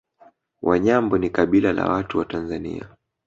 [0.61, 2.95] Wanyambo ni kabila la watu wa Tanzania